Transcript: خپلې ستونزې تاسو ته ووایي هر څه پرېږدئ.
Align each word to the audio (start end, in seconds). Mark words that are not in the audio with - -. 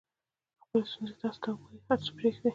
خپلې 0.63 0.81
ستونزې 0.91 1.15
تاسو 1.21 1.39
ته 1.43 1.49
ووایي 1.51 1.79
هر 1.87 1.97
څه 2.05 2.09
پرېږدئ. 2.17 2.49